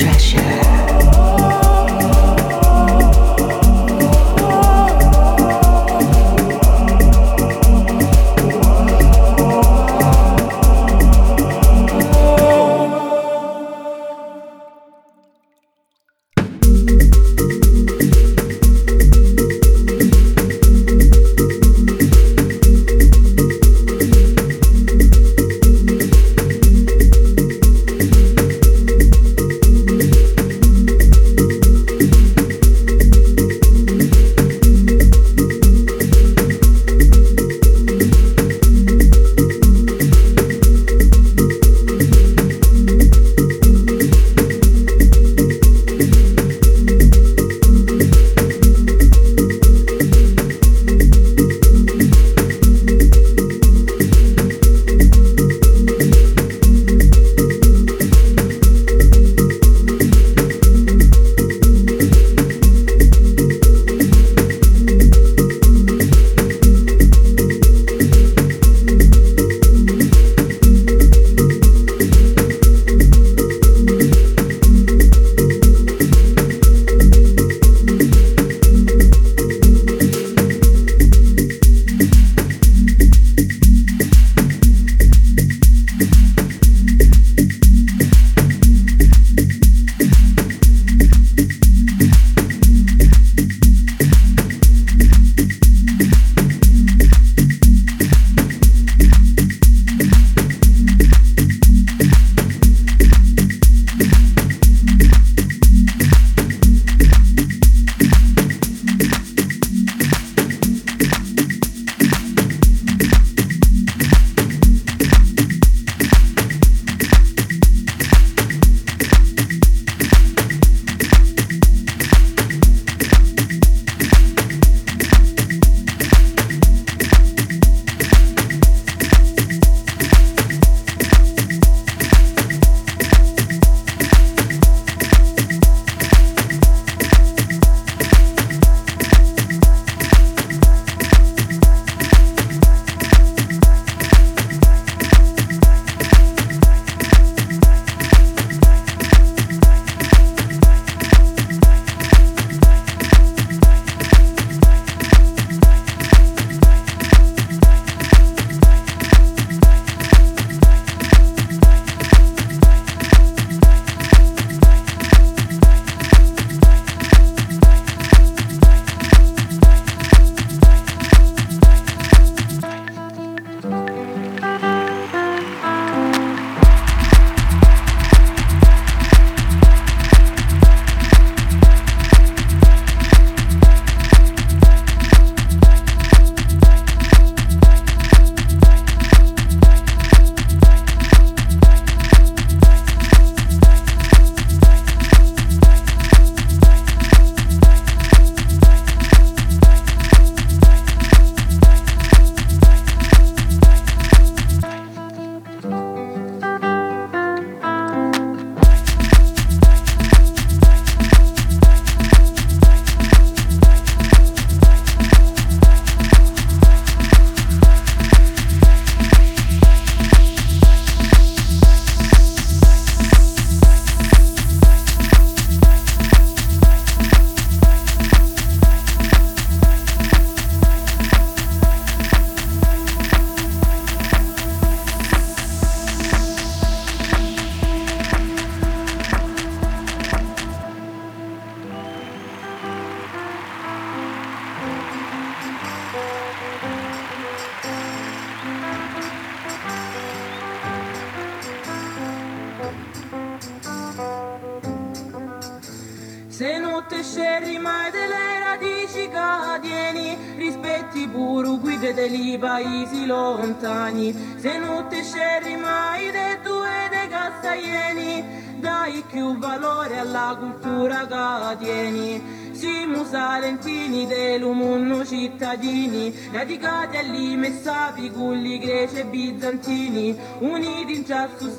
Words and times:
treasure. 0.00 0.49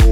you. 0.00 0.05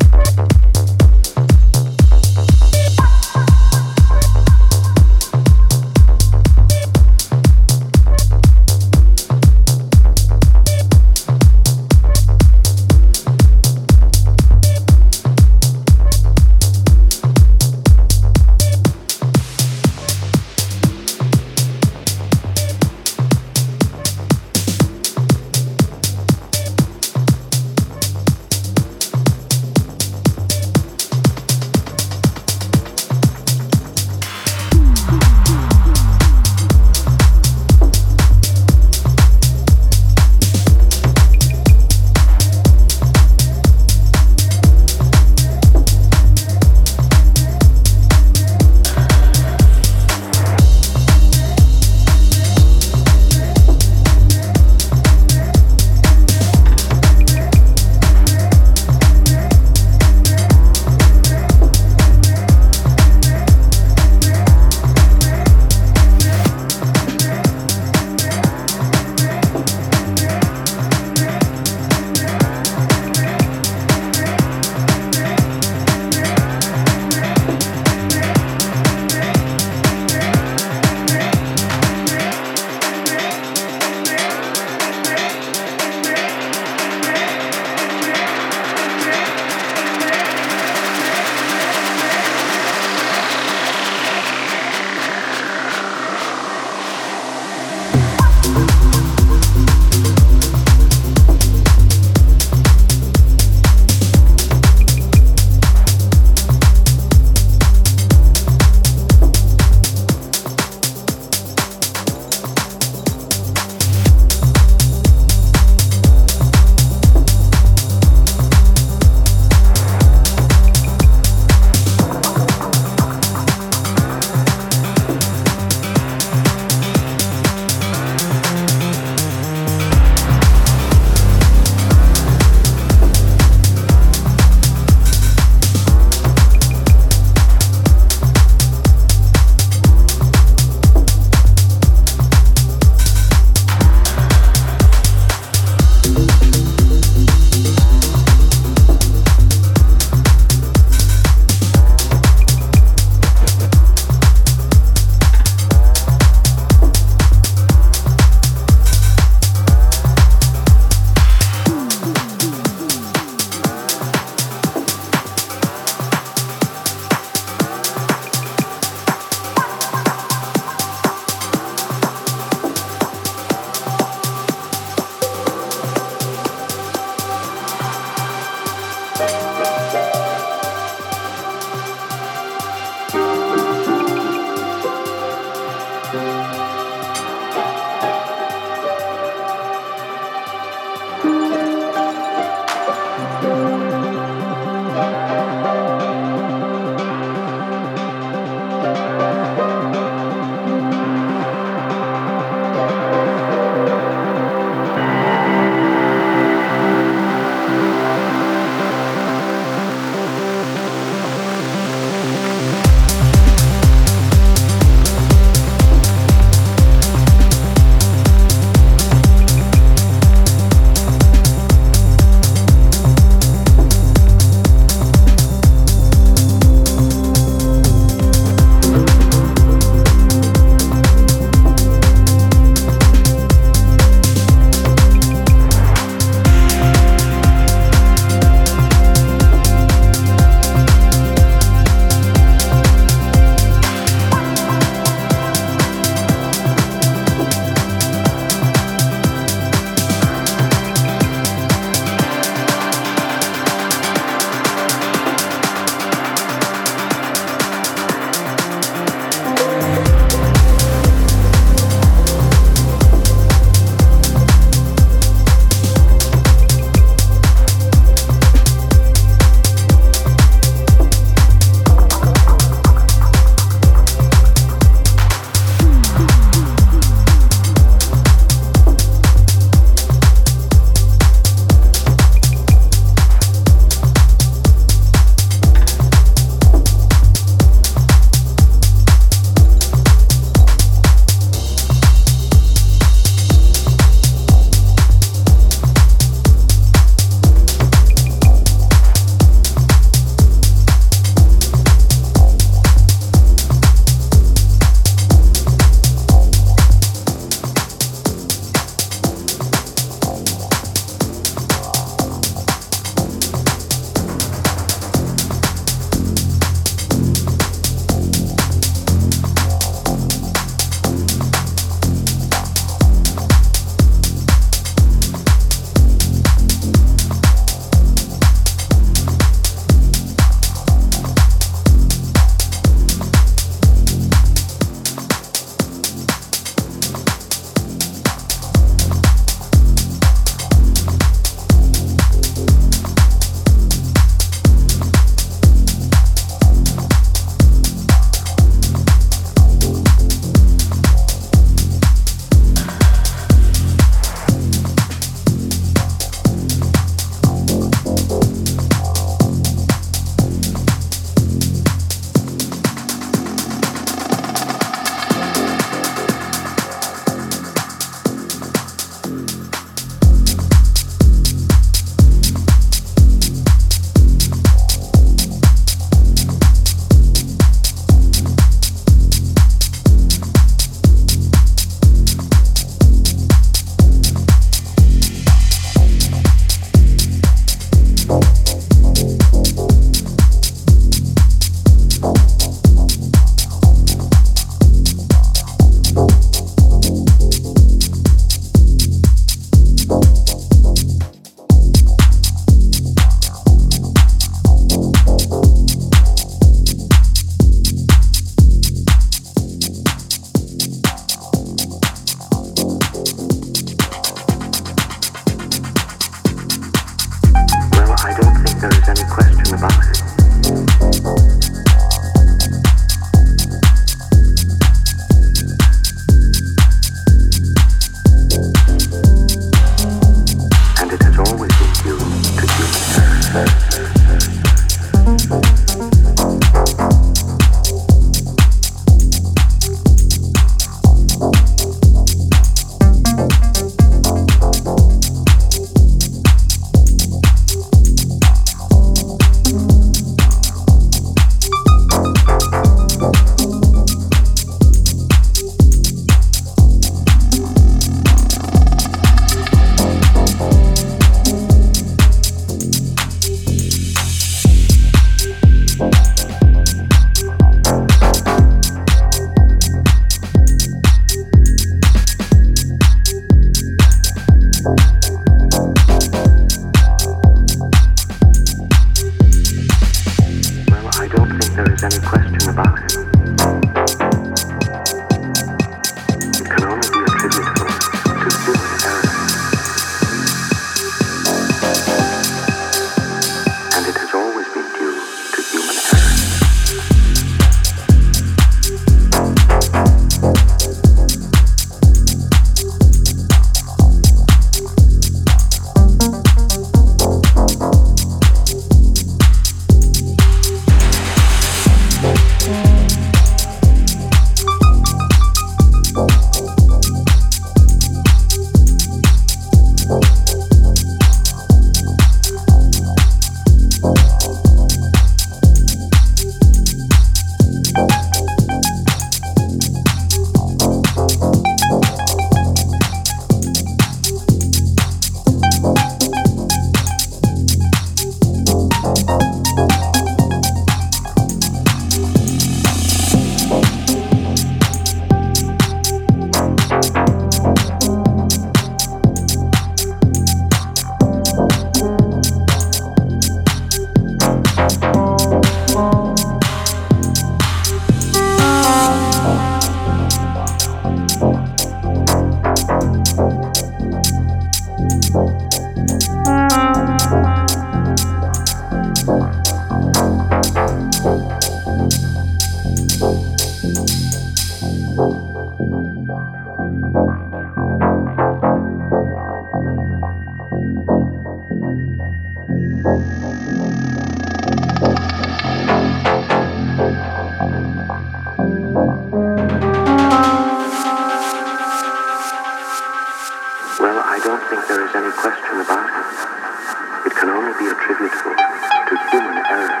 I 594.40 594.42
don't 594.42 594.68
think 594.70 594.88
there 594.88 595.04
is 595.04 595.14
any 595.14 595.30
question 595.36 595.80
about 595.84 596.08
it. 596.08 597.28
It 597.28 597.36
can 597.36 597.50
only 597.50 597.76
be 597.76 597.92
attributable 597.92 598.56
to 598.56 599.14
human 599.28 599.58
error. 599.68 600.00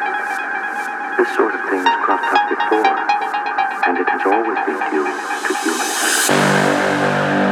This 1.18 1.28
sort 1.36 1.52
of 1.52 1.60
thing 1.68 1.84
has 1.84 1.96
cropped 2.00 2.24
up 2.24 2.48
before, 2.48 2.96
and 3.84 3.98
it 4.00 4.08
has 4.08 4.22
always 4.24 4.56
been 4.64 4.80
due 4.88 5.04
to 5.04 5.52
human 5.60 5.88
error. 6.32 7.49